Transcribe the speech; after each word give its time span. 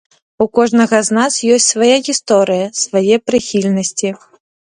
У 0.43 0.45
кожнага 0.59 1.01
з 1.09 1.17
нас 1.17 1.33
ёсць 1.55 1.67
свая 1.73 1.97
гісторыя, 2.09 2.65
свае 2.85 3.15
прыхільнасці. 3.27 4.09